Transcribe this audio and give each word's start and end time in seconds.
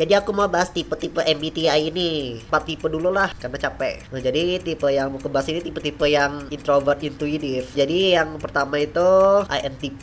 Jadi 0.00 0.16
aku 0.16 0.32
mau 0.32 0.48
bahas 0.48 0.72
tipe-tipe 0.72 1.20
MBTI 1.20 1.92
ini. 1.92 2.40
Empat 2.40 2.64
tipe 2.64 2.88
dulu 2.88 3.12
lah 3.12 3.36
karena 3.36 3.60
capek. 3.60 4.08
Nah, 4.08 4.24
jadi 4.24 4.56
tipe 4.56 4.88
yang 4.88 5.12
mau 5.12 5.20
kebahas 5.20 5.52
ini 5.52 5.60
tipe-tipe 5.60 6.08
yang 6.08 6.48
introvert 6.48 7.04
intuitive. 7.04 7.68
Jadi 7.76 8.16
yang 8.16 8.40
pertama 8.40 8.80
itu 8.80 9.44
INTP, 9.44 10.02